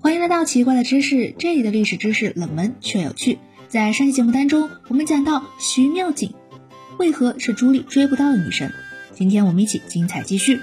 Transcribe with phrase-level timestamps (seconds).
[0.00, 3.40] 欢迎来到奇怪的知识，这里的历史知识冷门却有趣。
[3.66, 6.32] 在上期节目当中，我们讲到徐妙锦
[6.96, 8.72] 为何是朱莉追不到的女神。
[9.14, 10.60] 今天我们一起精彩继续。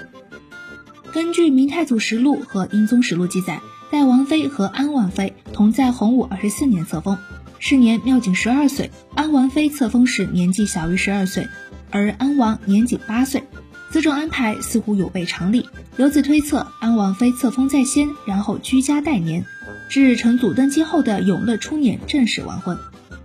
[1.12, 3.60] 根据《明太祖实录》和《英宗实录》记载，
[3.90, 7.18] 代王妃和安王妃同在洪武二十四年册封，
[7.58, 8.90] 是年妙景十二岁。
[9.14, 11.48] 安王妃册封时年纪小于十二岁，
[11.90, 13.42] 而安王年仅八岁。
[13.94, 15.68] 此种安排似乎有悖常理，
[15.98, 19.44] 由此推测安王妃册封在先，然后居家待年，
[19.88, 22.76] 至成祖登基后的永乐初年正式完婚。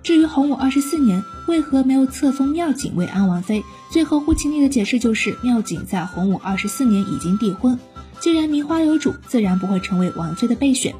[0.03, 7.79] 至于洪武二十四年为何没有册封妙景为安王妃，最合乎情理的解释就是妙景在洪武二十四年已经订婚，
[8.19, 10.93] 既然名花有主，自然不会成为王妃的备选。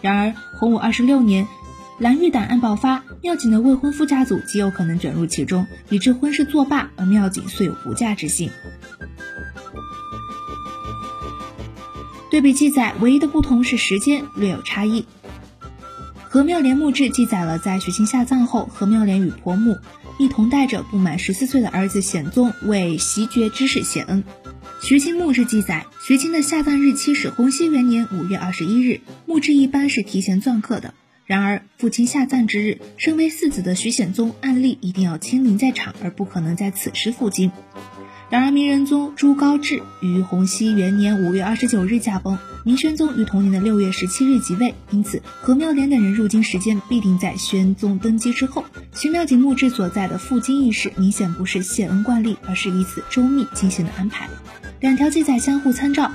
[0.00, 1.46] 然而洪武二十六年，
[1.98, 8.50] 蓝玉胆案爆发，妙景的未婚夫家族极有可能卷入其中，以致婚事作罢，而妙景虽有不嫁之心。
[12.30, 15.04] 对比记载，唯一的不同是时间略有差异。
[16.22, 19.76] 何妙莲墓志记载了，在徐清下葬后，何妙莲与婆母
[20.16, 24.22] 一同带着不满十四岁的儿子显宗为袭爵之事谢恩。
[24.80, 30.94] 徐清墓志记载，徐清的下葬日期是洪熙元年五月二十一日，墓志一般是提前篆刻的。
[31.26, 37.50] 然而，父亲下葬之日，身为四子的徐显宗按例一定要亲临在场，而不可能在此时赴京。
[38.30, 48.64] 然而，明仁宗朱高炽于洪熙元年五月二十九日驾崩，明宣宗于同年的六月十七日即位，因此何妙莲等人入京时间必定在宣宗登基之后。
[48.94, 54.28] 徐妙景墓志所在的赴京仪式明显不是谢恩惯例，而是以此周密精心的安排。
[54.78, 56.12] 两条记载相互参照，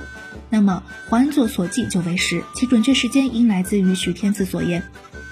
[0.48, 4.82] 那么桓左所记就为实，其准确时间应来自于徐天赐所言。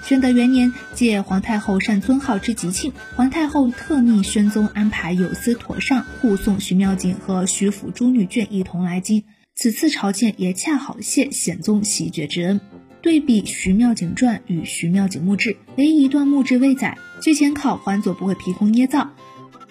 [0.07, 9.23] 宣德元年，借皇太后善尊号之吉庆，皇太后特命宣宗安排有司妥善护送徐妙锦和徐府诸女眷一同来京。
[9.55, 12.61] 此次朝见也恰好谢显宗袭爵之恩。
[13.01, 19.09] 对比《徐妙锦传》与《徐妙锦墓志》，唯一一段墓志未载，据前考，还左不会凭空捏造。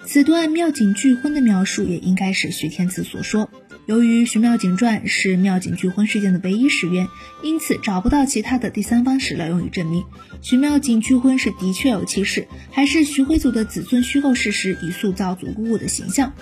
[0.07, 3.49] 此段妙景拒婚的描述也应该是徐天赐所说。
[3.85, 7.07] 由于《徐妙景传》是妙景拒婚事件的唯一史源，
[7.43, 10.05] 因此找不到其他的第三方史料用于证明
[10.41, 16.33] 徐妙景拒婚是的确有其事，还是徐徽祖的子孙虚构事实以塑造祖姑姑的形象。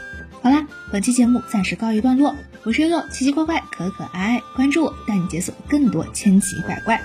[0.41, 2.35] 好啦，本期节目暂时告一段落。
[2.63, 7.01] 我是悠悠，奇奇怪怪，可可爱爱，关注我，带你解锁更多千奇百怪。